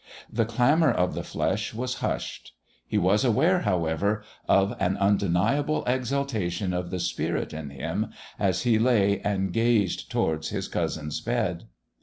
[0.33, 2.53] The clamour of the flesh was hushed.
[2.87, 8.07] He was aware, however, of an undeniable exaltation of the spirit in him,
[8.39, 11.65] as he lay and gazed towards his cousin's bed....